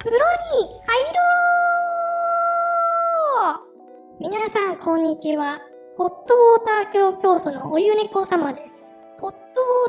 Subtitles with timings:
[0.00, 0.22] 風呂に
[0.86, 1.18] 入ろ
[4.20, 5.58] う皆さん、こんにちは。
[5.96, 8.92] ホットウォーター教教祖のお湯猫様です。
[9.18, 9.40] ホットウ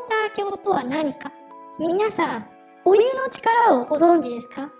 [0.01, 1.32] ォーター教とは何か？
[1.79, 2.47] 皆さん、
[2.86, 4.71] お湯の力をご存知ですか？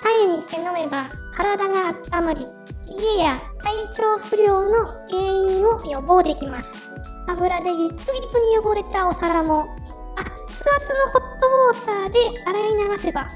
[0.00, 2.48] 左右にして飲めば体が温まり、冷
[3.18, 6.88] えや体調不良の原因を予防できます。
[7.26, 9.66] 油でギットギットに汚れたお皿も
[10.16, 13.26] 熱々のホットウォーターで洗い流せば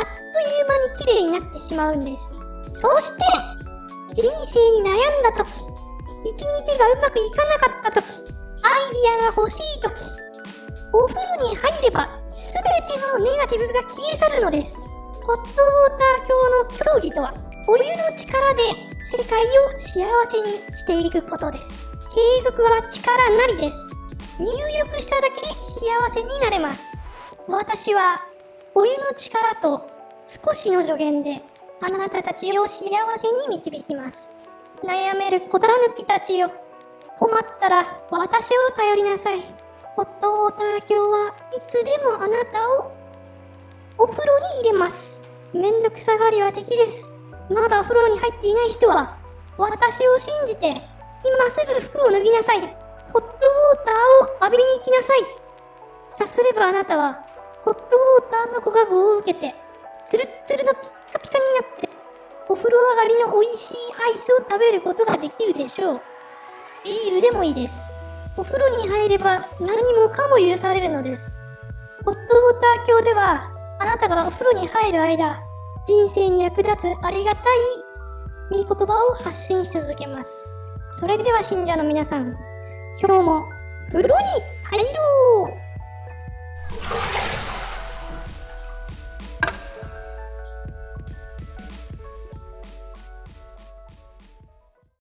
[0.00, 2.80] あっという間に綺麗になってしまうんです。
[2.80, 3.24] そうして
[4.14, 5.48] 人生に悩んだ時
[6.24, 8.04] 一日がうまくいかなかった時
[8.62, 9.92] アイディアが欲しい時
[10.92, 14.76] お風呂に入れば全てのネガティブが消え去るのです。
[15.22, 17.32] ホットウォーター教の競技とは
[17.68, 18.62] お湯の力で
[19.16, 21.64] 世界を幸せにしていくことです。
[22.14, 23.90] 継続は力なりです。
[24.38, 26.80] 入浴しただけで幸せになれます。
[27.46, 28.24] 私は
[28.74, 29.90] お湯の力と
[30.28, 31.42] 少しの助言で
[31.80, 32.88] あなたたちを幸せ
[33.48, 34.32] に導きます。
[34.84, 36.52] 悩める子だぬきたちよ。
[37.18, 39.40] 困ったら私を頼りなさい。
[39.96, 42.92] ホットウォーター教はいつでもあなたを
[43.98, 45.20] お風呂に入れます。
[45.52, 47.10] めんどくさがりは敵です。
[47.50, 49.18] まだお風呂に入っていない人は
[49.58, 50.80] 私を信じて今
[51.50, 52.60] すぐ服を脱ぎなさい。
[52.60, 52.70] ホッ
[53.12, 53.30] トウォー
[53.84, 55.18] ターを浴びに行きなさい。
[56.16, 57.24] さすればあなたは
[57.64, 59.54] ホットウォーターのご加護を受けて
[60.08, 61.88] ツルッツルのピッカピカになって
[62.48, 63.76] お風呂上がりの美味しい
[64.08, 66.00] アイスを食べることができるでしょう。
[66.84, 67.74] ビールでもいいです。
[68.36, 71.38] お風呂に入れば何もかも許されるのです。
[72.04, 75.38] ホットウォーター教ではあなたがお風呂に入る間
[75.86, 77.56] 人生に役立つありがたい
[78.50, 80.56] 御言葉を発信し続けます。
[80.92, 82.34] それでは信者の皆さん
[83.00, 83.44] 今日も
[83.92, 84.24] 風呂に
[84.64, 85.59] 入ろう。